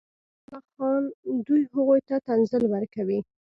دوی 1.45 1.61
هغوی 1.71 1.99
ته 2.07 2.15
تنزل 2.27 2.63
ورکوي. 2.69 3.19